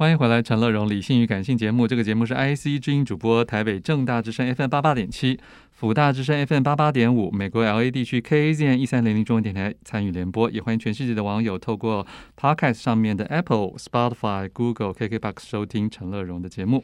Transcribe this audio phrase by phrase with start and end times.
[0.00, 1.86] 欢迎回来，陈乐融理性与感性节目。
[1.86, 5.38] 这个节目是 IC 之音主播，台北正大之声 FM 八八点七，
[5.72, 10.50] 辅大之声 FM 八八点五，美国 LA 地区 KAZN 一三零零中文电台参与联播。
[10.50, 16.82] 也欢迎全世界的网友透过 Podcast 上面的 Apple、Spotify、Google、KKBox 收听陈乐融的节目。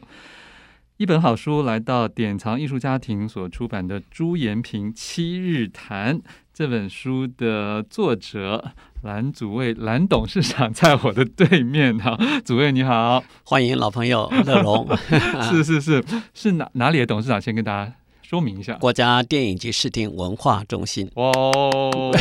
[0.97, 6.19] 一本好书来到典藏艺术家庭所出版的朱延平七日谈。
[6.51, 8.71] 这本书的作者
[9.03, 14.87] 蓝祖蔚蓝董事长在我的对面哈，祖蔚你好，欢迎老朋友乐荣，
[15.47, 17.39] 是是是是哪哪里的董事长？
[17.39, 17.93] 先跟大家
[18.23, 22.11] 说明一下，国家电影及视听文化中心哦，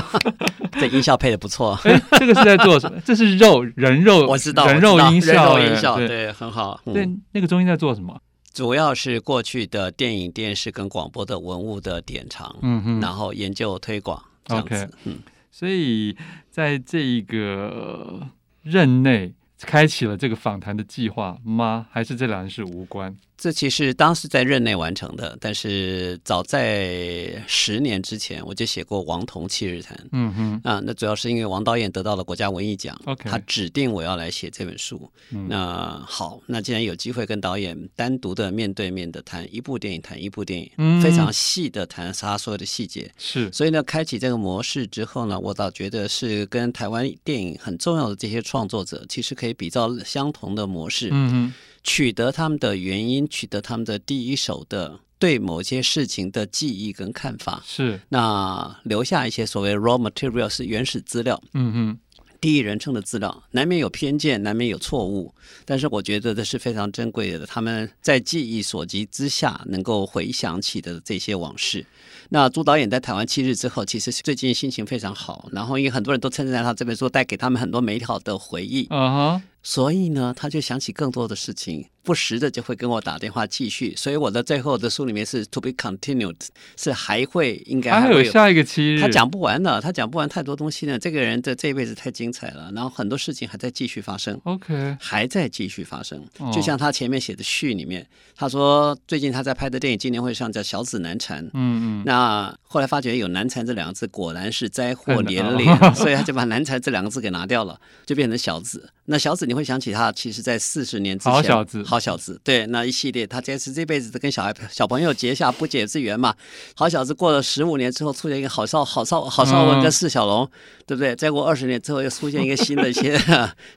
[0.78, 3.00] 这音效配的不错，哎，这个是在做什么？
[3.02, 6.78] 这是肉人肉，我知道人肉音效，人肉音效对，很好。
[6.84, 8.20] 对，嗯、那个中心在做什么？
[8.56, 14.90] 主要是过去的电影、电视跟广播的文物的典藏，嗯哼，然后研究推广这样子，okay.
[15.04, 15.18] 嗯，
[15.52, 16.16] 所以
[16.50, 18.26] 在这一个
[18.62, 21.86] 任内开启了这个访谈的计划吗？
[21.90, 23.14] 还是这两件事无关？
[23.38, 29.96] 这其实当时在任内完成的，但是早在十年之前，我就写过《王童七日谈》。
[30.12, 33.28] 嗯哼，啊，那主要是因为王导演得到了国家文艺奖，okay.
[33.28, 35.10] 他指定我要来写这本书。
[35.30, 43.12] 嗯、那好，那既然有机会跟导演单独的面对面的谈一部电影，谈一部电影，嗯、非常细的谈他所有的细节。
[43.18, 51.10] 是，所以呢，开启这个模式之后呢，我倒觉得是跟台湾电影很重要的这些创作者，其实可以比照相同的模式。
[51.12, 51.54] 嗯哼。
[51.86, 58.00] 取得他们的原因，取得他们的第一手的对某些事情的记忆跟看法，是。
[58.08, 61.98] 那留下一些所谓 raw material 是原始资料，嗯嗯，
[62.40, 65.32] 第一人称的资料，难免有偏见，难免有错误，
[65.64, 67.46] 但是我觉得这是非常珍贵的。
[67.46, 71.86] 他们在记忆所及之下，能够回想起的这些往事。
[72.28, 81.86] 那朱导演在台湾七日之后，其实最近心情非常好，然后因为很多人都称赞他这本书带给他们很多美好的回忆，嗯哼，所以呢，他就想起更多的事情。
[82.04, 86.36] 不时的就会跟我打电话继续，所以我的最后的书里面是 to be continued，
[86.76, 90.96] 是还会应该还会有，下一个期日，他讲不完的，他讲不完太多东西呢。
[90.96, 96.24] 这个人的这一辈子太精彩了，然后很多事情还在继续发生，OK，还在继续发生。
[96.54, 98.06] 就像他前面写的序里面，
[98.36, 108.90] 他说最近他在拍的电影今年会上叫《小子难缠》，嗯嗯，那后来发觉有“难缠”这两个字，果然是灾祸 连连，所以他就把“难缠”这两个字给拿掉了，就变成“小子”。
[109.08, 111.82] 那小子你会想起他，其实在四十年之前，好小子。
[111.82, 116.34] 好小子，对，那一系列，他这次这辈子都跟小孩小朋友结下不解之缘嘛。
[116.74, 120.48] 好小子过了十五年之后，出现一个好少好少好少文跟释小龙，
[120.86, 121.16] 对不对？
[121.16, 123.18] 再过二十年之后，又出现一个新的 一些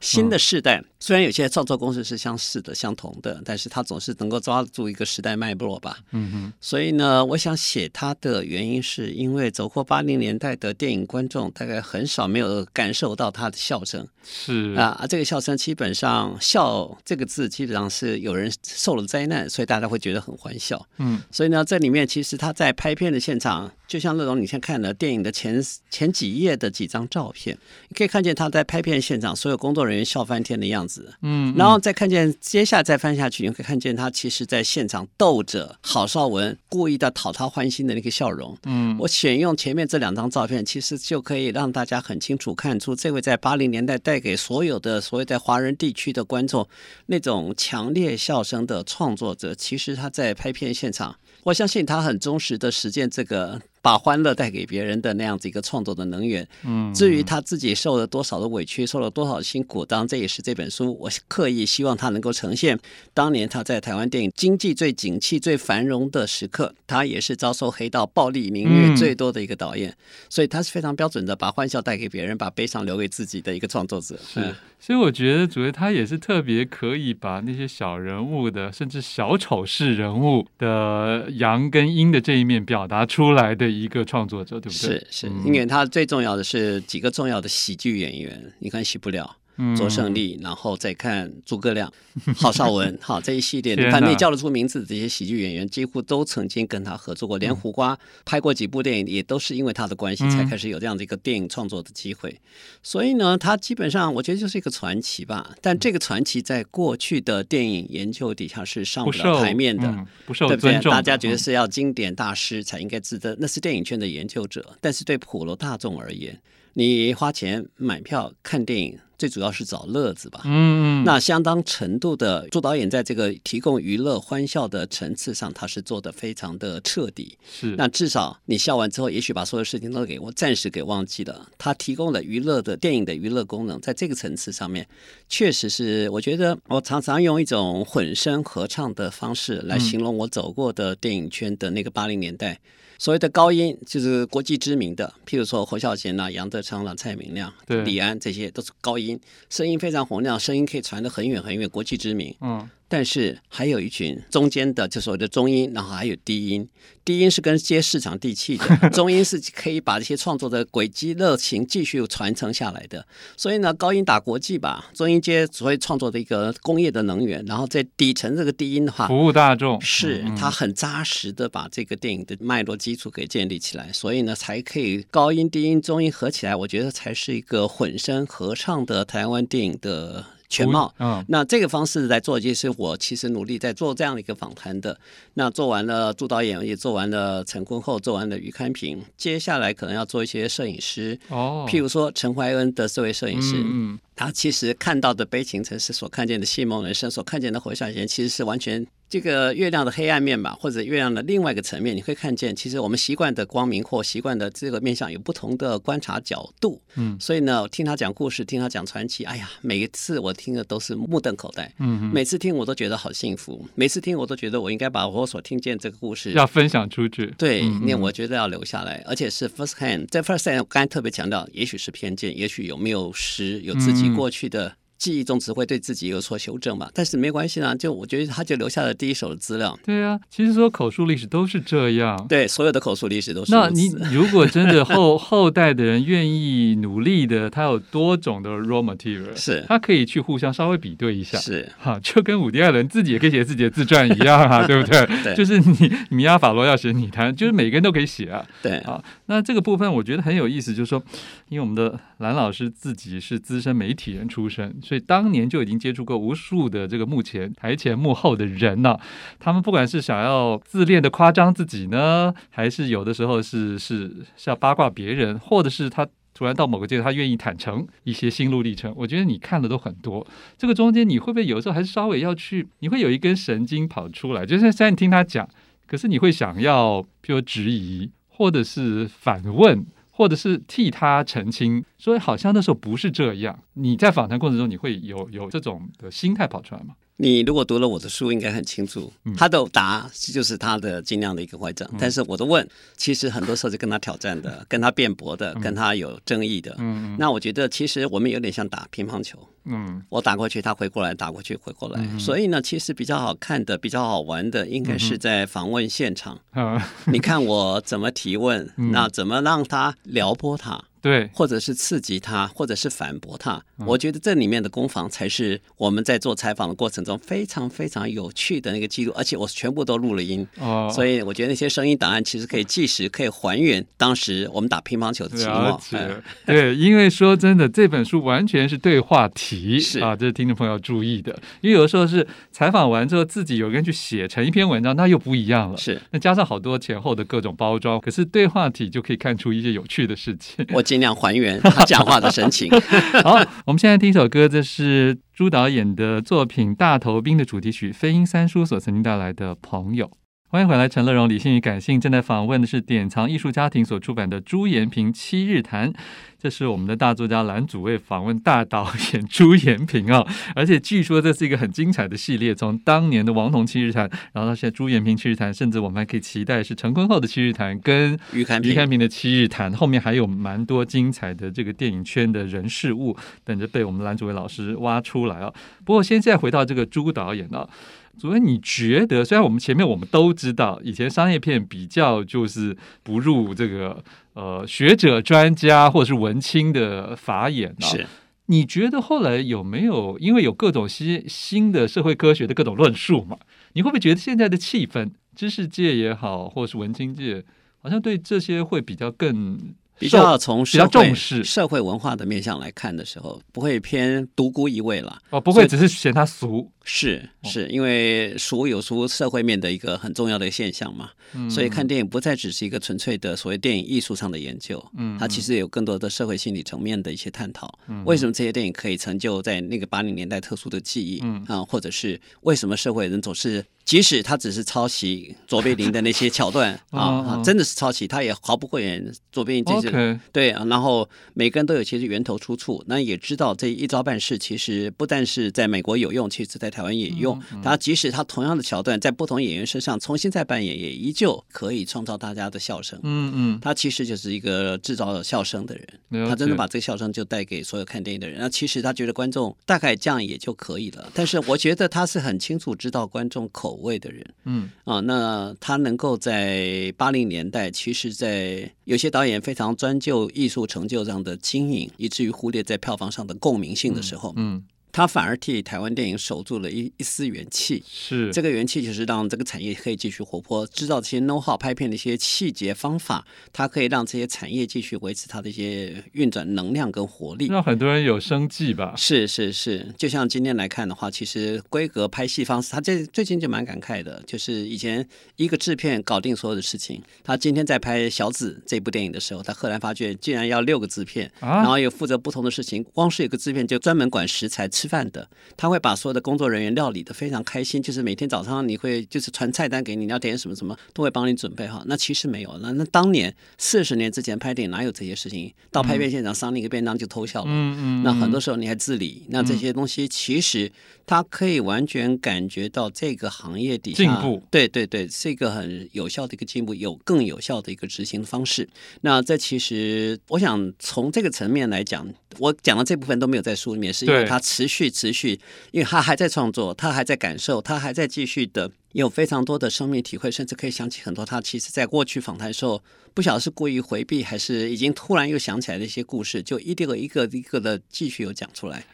[0.02, 0.84] 新的世代。
[1.02, 5.98] 虽然有些创作公式是相似的、相同的，但是他总是能够抓住一个时代脉络吧。
[6.12, 6.54] 嗯哼。
[6.60, 14.06] 所以呢，我想写他的原因，是因为走过八零年代的电影观众，大概很少没有感受到他的笑声。
[14.22, 20.88] 是啊，这个笑声基本上“笑”这个字，基本上是有人受了灾难，所以大家会觉得很欢笑。
[20.98, 21.20] 嗯。
[21.30, 27.58] 所以呢，这里面其实他在拍片的现场，就像乐融，你先看了电影的前前几页的几张照片，
[27.90, 31.14] 你可以看见他在拍片现场，所有工作人员笑翻天的样子。
[31.22, 38.58] 嗯，然后再看见接下来再翻下去，你会看见他其实在现场逗着郝邵文，故意的讨他欢心的那个笑容。
[38.64, 46.68] 嗯，我选用前面这两张照片，其实就可以让大家很清楚看出，这位在八零年代带给所有的所谓在华人地区的观众
[47.08, 53.60] 那种强烈笑声的创作者，其实他在拍片现场，我相信他很忠实的实践这个。
[53.82, 56.48] 把欢乐带给别人的那样子一个创作的能源。
[56.66, 62.78] 嗯，至于他自己受了多少的委屈，受了多少辛苦，当然这也是这本书我刻意希望他能够呈现。
[63.14, 69.96] 当年他在台湾电影经济最景气、最繁荣的时刻，他也是遭受黑道暴力、凌虐最多的一个导演，嗯，
[70.30, 74.18] 所以他是非常标准的把欢笑带给别人，把悲伤留给自己的一个创作者。
[74.18, 83.69] 是，嗯，所以我觉得主要他也是特别可以把那些小人物的，甚至小丑式人物的阳跟阴的这一面表达出来的。
[83.72, 85.00] 一个创作者，对不对？
[85.00, 89.36] 是是，因为他最重要的是几个重要的喜剧演员，你看，喜不了。
[89.76, 91.92] 卓胜利，然后再看诸葛亮、
[92.36, 102.40] 郝邵文， 好这一系列，你看你叫得出名字的这些喜剧演员，几乎都曾经跟他合作过，连胡瓜拍过几部电影，也都是因为他的关系才开始有这样的一个电影创作的机会。
[102.82, 105.54] 所以呢，他基本上我觉得就是一个传奇吧。
[105.62, 109.88] 但这个传奇在过去的电影研究底下是上不了台面的，
[110.26, 110.92] 不受，嗯、不受尊重。
[110.92, 114.78] 大家觉得是要经典大师才应该值得，那是电影圈的研究者。
[114.80, 116.40] 但是对普罗大众而言，
[116.74, 119.00] 你花钱买票看电影。
[119.18, 120.44] 最主要是找乐子吧。
[120.46, 127.38] 嗯，那相当程度的，做导演在这个提供娱乐欢笑的层次上，他是做的非常的彻底。
[127.52, 131.50] 是，那至少你笑完之后，也许把所有事情都给我暂时给忘记了。
[131.58, 134.88] 他提供了娱乐的电影的娱乐功能，在这个层次上面，
[135.28, 142.54] 确实是我觉得我常常用一种混声合唱的方式来形容我走过的电影圈的那个八零年代。
[142.54, 142.60] 嗯
[143.00, 147.52] 所谓的高音就是国际知名的，譬如说侯孝贤啦、杨德昌啦、蔡明亮、
[147.86, 149.18] 李安，这些都是高音，
[149.50, 152.36] 声音非常洪亮，声音可以传得很远很远，国际知名。
[152.42, 152.70] 嗯。
[152.90, 156.68] 但是还有一群中间的，就所谓的中音，然后还有低音。
[157.06, 163.06] 低音是跟接市场地气的， 中音是可以把这些创作的轨迹热情继续传承下来的。
[163.38, 180.26] 所以呢，高音打国际吧，中音接所谓创作的一个工业的能源，然后在底层这个低音的话，服务大众，是它很扎实的把这个电影的脉络基础给建立起来，所以呢，才可以高音、低音、中音合起来，我觉得才是一个混声合唱的台湾电影的。
[180.50, 185.00] 全貌，嗯，那这个方式来做，就是我其实努力在做这样的一个访谈的。
[185.36, 198.86] 那做完了朱导演，也做完了陈坤厚，做完了于堪平，接下来可能要做一些摄影师，哦，譬如说陈怀恩的这位摄影师，嗯，他其实看到的悲情城市所看见的戏梦人生，所看见的侯孝贤，其实是完全。
[199.10, 206.80] 这个月亮的黑暗面吧，或者月亮的另外一个层面，你会看见，其实我们习惯的光明或习惯的这个面向有不同的观察角度。
[206.96, 211.74] 嗯，所以呢，听他讲故事，听他讲传奇，哎呀，每一次我听的都是目瞪口呆。
[211.80, 217.34] 嗯，每次听我都觉得好幸福，每次听我都觉得我应该把我所听见这个故事要分享出去。
[217.38, 220.06] 对，那我觉得要留下来，而且是 first hand。
[220.10, 224.76] 在 first hand，我刚才特别强调，也许是偏见，也许有没有诗，有自己过去的。
[225.00, 229.80] 记忆中只会对自己有所修正嘛，但是没关系啦，就我觉得他就留下了第一手的资料。
[229.84, 232.28] 对啊，其实说口述历史都是这样。
[232.28, 233.52] 对，所有的口述历史都是。
[233.54, 241.38] 那你如果真的后后代的人愿意努力的，他有多种的 raw material，是，他可以去互相稍微比对一下。
[241.38, 245.08] 是，哈，就跟伍迪艾伦自己也可以写自己的自传一样啊， 对不对？
[245.24, 245.34] 对。
[245.34, 248.46] 就是你米亚法罗要写你谈，就是每个人都可以写啊。
[248.62, 248.78] 对。
[248.80, 251.02] 啊，那这个部分我觉得很有意思，就是说，
[251.48, 255.80] 因为我们的蓝老师自己是资深媒体人出身，所以当年就已经。
[255.80, 259.00] 接触过无数的这个幕前、台前、幕后的人呢、
[259.40, 268.94] 他们不管是想要自恋的夸张自己呢，还是有的时候是是是要八卦别人，或者是他突然到某个阶段，他愿意坦诚一些心路历程。
[268.98, 270.28] 我觉得你看的都很多，
[270.58, 272.68] 这个中间你会不会有时候还是稍微要去？
[272.80, 275.48] 你会有一根神经跑出来，就是现在你听他讲，
[275.88, 279.86] 可是你会想要，譬如质疑，或者是反问。
[280.12, 283.58] 或者是替他澄清，所以好像那时候不是这样。
[283.76, 286.94] 你在访谈过程中，你会有有这种的心态跑出来吗？
[287.16, 291.88] 你如果读了我的书，应该很清楚，他的答就是他的尽量的一个坏账。
[291.94, 296.76] 嗯、但是我的问，其实很多时候是跟他挑战的，跟他辩驳的，跟他有争议的。
[296.80, 299.40] 嗯，那我觉得其实我们有点像打乒乓球。
[299.70, 302.00] 嗯，我打过去，他回过来，打过去，回过来。
[302.02, 306.40] 嗯、所以呢，其实比较好看的、比较好玩的，应该是在访问现场。
[306.56, 310.84] 嗯、你看我怎么提问， 嗯、那怎么让他撩拨他？
[311.02, 325.82] 对，或者是刺激他，或者是反驳他，嗯、我觉得这里面的攻防才是我们在做采访的过程中非常非常有趣的那个记录，而且我全部都录了音，哦，所以我觉得那些声音档案其实可以计时可以还原当时我们打乒乓球的情况。
[325.94, 340.66] 嗯、对，因为说真的，这本书完全是对话题，是啊，这是听众朋友要注意的，因为有的时候是采访完之后自己有人去写成一篇文章，那又不一样了，是，那加上好多前后的各种包装，可是对话体就可以看出一些有趣的事情。
[340.74, 340.84] 我。
[340.90, 342.68] 尽量还原他讲话的神情。
[343.24, 343.36] 好，
[343.68, 350.10] 我们现在听一首歌，这是朱导演的作品《大头兵》的主题曲，飞鹰三叔所曾经带来的朋友。
[350.52, 355.94] 欢迎回来，陈乐融理性与感性正在访问的是典藏艺术家庭所出版的《朱延平七日谈》，
[356.40, 360.26] 这是我们的大作家蓝祖蔚访问大导演朱延平啊，
[360.56, 373.16] 而且据说这是一个很精彩的系列，从当年的王彤七日谈，然后到现在朱延平七日谈，甚至我们还可以期待是陈坤厚的七日谈跟于堪平于堪平的七日谈，后面还有蛮多精彩的这个电影圈的人事物
[373.46, 375.54] 等着被我们蓝祖蔚老师挖出来啊。
[375.86, 377.70] 不过现在回到这个朱导演啊。
[378.20, 388.06] 所以你觉得，虽然我们前面我们都知道，以前商业片比较就是不入这个呃学者专家或者是文青的法眼啊，是？
[388.48, 393.38] 你觉得后来有没有因为有各种新新的社会科学的各种论述嘛？
[393.74, 397.44] 你会不会觉得现在的气氛，知识界也好，或者是文青界，
[397.82, 399.60] 好像对这些会比较更？
[400.00, 405.20] 比较从比较重视社会文化的面向来看的时候，不会偏独孤一味了。
[405.30, 417.78] 哦，不会只是嫌他俗，是是，因为俗有俗社会面的一个很重要的现象嘛，嗯、所以看电影不再只是一个纯粹的所谓电影艺术上的研究，嗯，它其实有更多的社会心理层面的一些探讨。
[417.88, 421.20] 嗯，为什么这些电影可以成就在那个八零年代特殊的记忆？
[421.24, 423.64] 嗯啊，或者是为什么社会人总是？
[423.86, 429.12] 即使他只是抄袭卓别林的那些桥段 啊，啊，真的是抄袭，他也毫不讳言。
[429.32, 437.40] 卓别林这些对啊，然后每个人都有其实源头出处，那也知道这一招半式其实不但是在美国有用，其实在台湾也用。
[437.64, 443.00] 他即使他同样的桥段在不同演员身上重新再扮演，也依旧可以创造大家的笑声。
[443.04, 448.40] 嗯嗯，他其实就是一个制造笑声的人，他真的把这个笑声就带给所有看电影的人。
[448.40, 464.56] 那其实他觉得观众大概这样也就可以了，但是我觉得他是很清楚知道观众口味的人，嗯啊，那他能够在八零年代，其实，在有些导演非常专就艺术成就这样的经营，以至于忽略在票房上的共鸣性的时候，嗯。
[464.56, 478.96] 嗯他反而替台湾电影守住了一一丝元气，是这个元气，就是让这个产业可以继续活泼，知道这些 know how 拍片的一些细节方法，它可以让这些产业继续维持它的一些运转能量跟活力，让很多人有生计吧。
[478.98, 494.68] 是是是，就像今天来看的话，其实规格拍戏方式，他这最近就蛮感慨的，就是以前一个制片搞定所有的事情，他今天在拍《小紫》这部电影的时候，他赫然发觉，竟然要六个制片，啊、然后有负责不同的事情，光是一个制片就专门管食材。
[494.80, 501.84] 吃饭的，他会把所有的工作人员料理的非常开心，就是每天早上你会就是传菜单给你，你要点什么什么都会帮你准备好。
[501.86, 505.54] 那其实没有，那那当年四十年之前拍电影哪有这些事情？
[505.70, 507.48] 到拍片现场上那个便当就偷笑了。
[507.50, 508.04] 嗯嗯。
[508.04, 510.72] 那很多时候你还自理，那这些东西其实
[511.06, 514.42] 他可以完全感觉到这个行业底下进步。
[514.50, 518.70] 对对对，是一个很有效的一个进步，有更有效的一个执行方式。
[519.02, 522.08] 那这其实我想从这个层面来讲，
[522.38, 525.40] 我讲的这部分都没有在书里面，是因为他持续持续，
[525.72, 532.82] 因为他还在创作，他还在感受，他还在继续的有非常多的生命体会，甚至可以想起很多他其实在过去访谈的时候，
[533.14, 538.86] 不晓得是故意回避，还是已经突然又想起来的一些故事，就一个一个一个的继续有讲出来。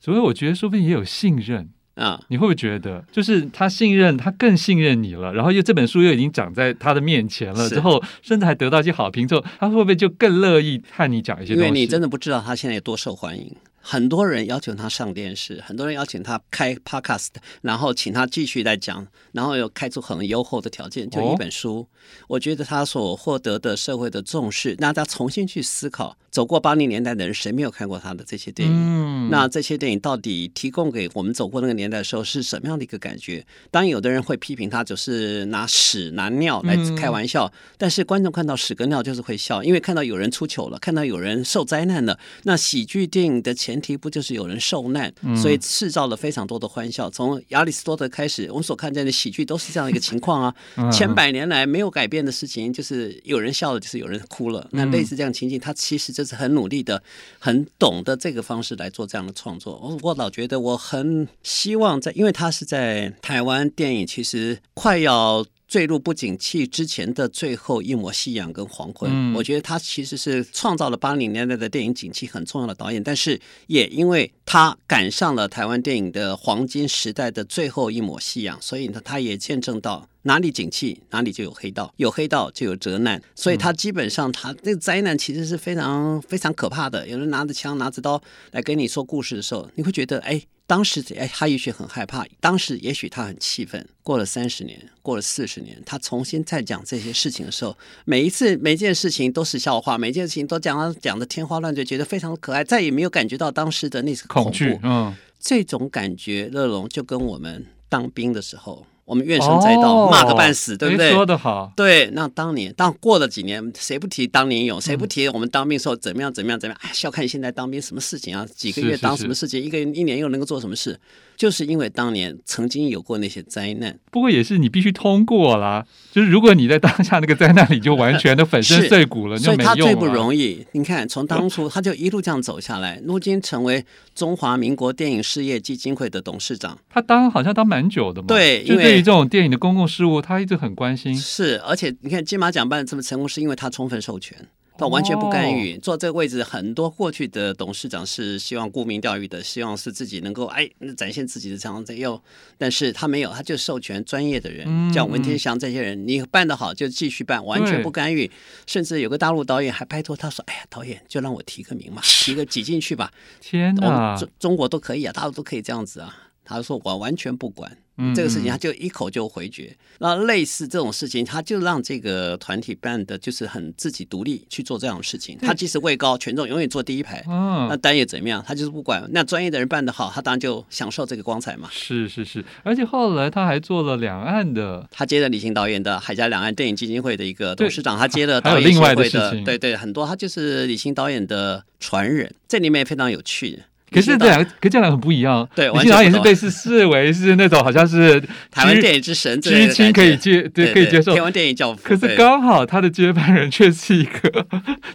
[0.00, 1.70] 所以我觉得说不定也有信任。
[1.96, 11.68] 啊，你会不会觉得，就是他信任他更信任你了，然后又这本书又已经长在他的面前了，之后甚至还得到一些好评之后，他会不会就更乐意和你讲一些东西？
[11.68, 13.54] 因为你真的不知道他现在有多受欢迎。
[13.80, 17.28] 很多人邀请他上电视，很多人邀请他开 podcast，
[17.62, 21.80] 然后请他继续来讲，然后又开出很优厚的条件，就一本书。
[21.80, 21.86] 哦、
[22.28, 28.74] 我觉得他所获得的社会的重视，让他重新去思考，走过八零年代的人，谁没有看过他的这些电影？
[28.74, 33.44] 嗯、那这些电影到底提供给我们走过那个年代的时候是什么样的一个感觉？
[33.70, 42.18] 当然，有的人会批评他，就是拿屎拿尿来开玩笑，嗯、但是观众看到屎跟尿就是会笑，因为看到有人出糗了，看到有人受灾难了。
[42.44, 47.10] 那喜剧电影的前提不就是有人受难，所以制造了非常多的欢笑。
[47.10, 50.54] 从亚里士多德开始，我们所看见的喜剧都是这样一个情况啊。
[50.90, 54.66] 千百年来没有改变的事情，就是有人笑了，就是有人哭了。
[54.70, 57.02] 那类似这样情景，他其实就是很努力的、
[57.38, 59.78] 很懂得这个方式来做这样的创作。
[59.82, 65.44] 我我老觉得我很希望在，因为他是在台湾电影其实快要。
[65.70, 87.06] 坠入不景气之前的最后一抹夕阳跟黄昏，嗯、我觉得他其实是创造了八零年代的电影景气很重要的导演，但是也因为他赶上了台湾电影的黄金时代的最后一抹夕阳，所以呢，他也见证到哪里景气哪里就有黑道，有黑道就有责难，所以他基本上他那个灾难其实是非常非常可怕的。
[87.06, 90.42] 有人拿着枪拿着刀来跟你说故事的时候，你会觉得哎。
[90.70, 92.24] 当时，哎，他也许很害怕。
[92.38, 93.84] 当时，也许他很气愤。
[94.04, 104.78] 过了三十年，过了四十年，他重新再讲这些事情的时候，每一次每件事情都是笑话，每件事情都讲讲的天花乱坠，觉得非常可爱，再也没有感觉到当时的那种恐惧。
[104.84, 108.86] 嗯，这种感觉，乐龙就跟我们当兵的时候。
[109.10, 111.10] 我们怨声载道，骂个半死，对不对？
[111.10, 111.72] 说的好。
[111.74, 114.80] 对，那当年，当过了几年，谁不提当年勇？
[114.80, 116.32] 谁不提我们当兵时候怎么样？
[116.32, 116.60] 怎么样？
[116.60, 116.80] 怎么样？
[116.84, 118.46] 哎，笑看现在当兵什么事情啊？
[118.54, 119.60] 几个月当什么事情？
[119.60, 120.96] 一个一年又能够做什么事？
[121.40, 123.98] 就是因为当年曾经有过那些灾难。
[124.10, 125.86] 不过也是你必须通过啦。
[126.12, 130.66] 就是如果你在当下那个灾难里就完全的粉身碎骨了，所以他最不容易。
[130.72, 133.82] 你看，从当初他就一路这样走下来，如今成为
[134.14, 136.78] 中华民国电影事业基金会的董事长。
[136.90, 138.26] 他当好像当蛮久的嘛。
[138.28, 139.00] 对，因为对于。
[139.00, 141.16] 这种电影的公共事务，他一直很关心。
[141.16, 144.36] 是，而且你看金马奖办这么成功，是因为他充分授权，
[144.80, 145.76] 他完全不干预。
[145.76, 152.20] 坐这个位置，很多过去的董事长是希望沽名钓誉的，希望是自己能够哎展现自己的长才又，
[152.56, 158.30] 但是他没有，他就授权专业的人，嗯、像文天祥这些人，你办得好就继续办，完全不干预。
[158.66, 166.29] 甚至有个大陆导演还拜托他说：“哎呀，导演就让我提个名嘛，提个挤进去吧。”天哪，中中国都可以啊，大陆都可以这样子啊。
[166.44, 167.76] 他说我完全不管。
[168.14, 175.36] 这个事情他就一口就回绝，那类似这种事情，他就让这个团体办的就是很自己独立去做这样的事情。
[175.42, 177.22] 他即使位高权重，永远坐第一排。
[177.26, 178.42] 那单也怎么样？
[178.46, 179.06] 他就是不管。
[179.12, 181.68] 那专业的人办得好，他当然就享受这个光彩嘛。
[181.70, 193.62] 是是是，而且后来他还做了两岸的，他接了李行导演的海峡两岸电影基金会的一个董事长，他接了导演协会的，对对，很多他就是李行导演的传人，这里面也非常有趣。
[193.90, 195.48] 可是这两个，跟这两个很不一样。
[195.54, 198.20] 对，李行导演是被视视为是那种好像是
[198.50, 201.14] 台湾电影之神，居亲可以接，对，可以接受。
[201.14, 201.80] 台湾电影教父。
[201.82, 204.46] 可是刚好他的接班人却是一个，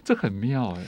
[0.04, 0.82] 这很妙哎。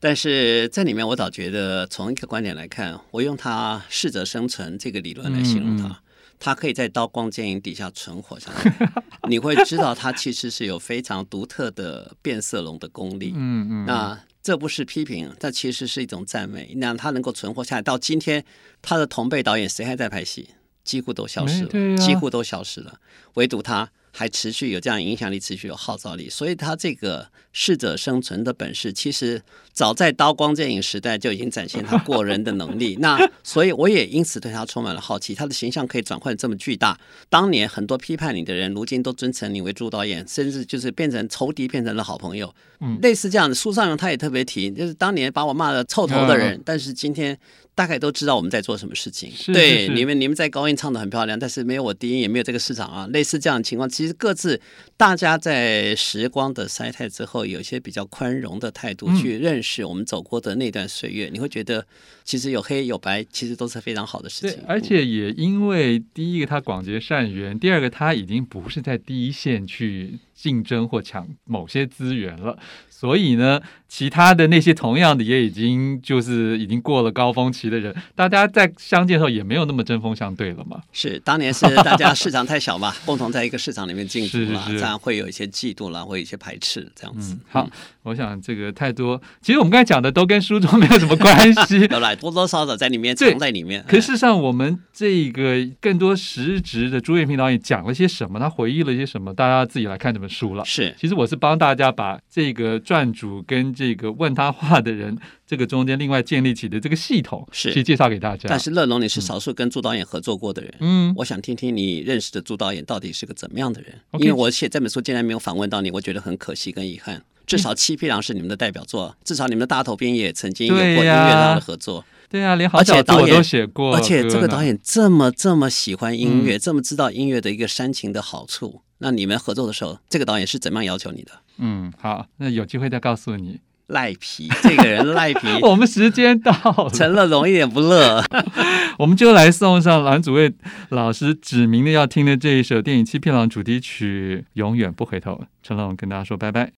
[0.00, 6.00] 但是在里面，我倒觉得从一个观点来看，我用他适者生存这个理论来形容他，
[6.38, 8.92] 他可以在刀光剑影底下存活下来。
[9.28, 13.32] 你会知道他其实是有非常独特的变色龙的功力。
[13.34, 13.84] 嗯嗯。
[13.84, 14.18] 那。
[14.42, 16.74] 这不是批评，这其实是一种赞美。
[16.76, 18.44] 那他能够存活下来，到今天，
[18.80, 20.50] 他的同辈导演谁还在拍戏？
[20.84, 22.98] 几乎都消失了，啊、几乎都消失了，
[23.34, 23.90] 唯独他。
[24.12, 29.40] 还持续有这样影响力，持续有号召力，所以他这个适者生存的本事，其实
[29.72, 32.96] 早在刀光剑影时代就已经展现他过人的能力。
[33.00, 36.98] 那所以我也因此对他充满了好奇，他的形象可以转换这么巨大。
[37.28, 42.54] 当年很多批判你的人，如今都尊称你为朱导演，甚至就是变成仇敌，变成了好朋友。
[42.80, 47.38] 嗯，类似这样的书上他也特别提，就是当年把我骂的臭头的人，但是今天。
[47.78, 49.30] 大概都知道我们在做什么事情。
[49.30, 53.06] 是是是对，你们你们在高音唱的很漂亮，但是没有我低音，也没有这个市场啊。
[53.12, 54.60] 类似这样的情况，其实各自
[54.96, 61.86] 大家在时光的筛汰之后，有一些比较宽容的态度去认识我们走过的那段岁月，嗯、你会觉得
[62.24, 64.58] 其实有黑有白，其实都是非常好的事情。
[64.66, 72.58] 而且也因为第一个他广结善缘，第二个他已经不是在第一线去竞争或抢某些资源了。
[72.90, 80.80] 所以呢，其他的那些同样的也已经就是已经过了高峰期的人， 大家在相见的时候也没有那么针锋相对了嘛。
[80.92, 87.34] 是，当年是大家市场太小嘛， 共同在一个市场里面竞争了，这样会有一些嫉妒啦，会有一些排斥这样子。
[87.34, 87.70] 嗯、好，
[88.02, 93.84] 我想这个太多，其实我们刚才讲的都跟书中没有什么关系， 都来多多少少在里面藏在里面。
[93.86, 100.64] 可是事实上，我们这个更多实质的朱延平导演讲了些什么，他回忆了些什么，大家自己来看这本书了。
[100.64, 102.78] 是，其实我是帮大家把这个。
[102.88, 108.50] 撰主跟这个问他话的人，这个中间另外建立起的这个系统，是去介绍给大家。
[108.50, 113.98] 但是乐龙，你是少数跟朱导演合作过的人，嗯，我想听听你认识的朱导演到底是个怎么样的人。
[114.12, 117.22] 嗯、因为我写这本书竟然没有访问到你，我觉得很可惜跟遗憾。
[117.46, 122.04] 至少《七匹狼》是你们的代表作，至少你们的大头兵也曾经有过音乐上的合作。
[122.28, 123.96] 对、啊，连好小子我都写过。
[123.96, 128.82] 而且这个导演这么这么喜欢音乐，嗯、这么知道音乐的一个煽情的好处。
[128.98, 131.32] 那你们合作的时候，这个导演是怎么样要求你的？
[131.56, 133.60] 嗯，好，那有机会再告诉你。
[133.88, 135.46] 赖皮， 这个人赖皮。
[135.62, 138.22] 我们时间到了，陈乐融一点不乐。
[138.98, 140.52] 我们就来送上蓝祖蔚
[140.90, 145.32] 老师指明的要听的这一首电影《七匹狼》主题曲《永远不回头》。
[145.62, 146.72] 陈乐融跟大家说拜拜。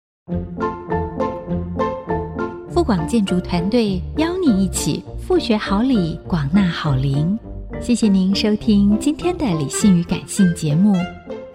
[2.73, 7.38] 富广建筑团队邀你一起富学好礼，广纳好邻。
[7.81, 10.94] 谢谢您收听今天的理性与感性节目。